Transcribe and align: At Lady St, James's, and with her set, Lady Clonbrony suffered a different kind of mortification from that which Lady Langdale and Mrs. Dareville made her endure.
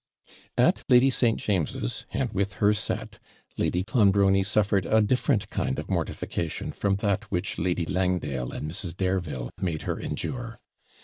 At 0.57 0.83
Lady 0.89 1.11
St, 1.11 1.37
James's, 1.39 2.07
and 2.09 2.33
with 2.33 2.53
her 2.53 2.73
set, 2.73 3.19
Lady 3.55 3.83
Clonbrony 3.83 4.43
suffered 4.43 4.87
a 4.87 4.99
different 4.99 5.47
kind 5.51 5.77
of 5.77 5.91
mortification 5.91 6.71
from 6.71 6.95
that 6.95 7.25
which 7.29 7.59
Lady 7.59 7.85
Langdale 7.85 8.51
and 8.51 8.71
Mrs. 8.71 8.97
Dareville 8.97 9.51
made 9.61 9.83
her 9.83 9.99
endure. 9.99 10.59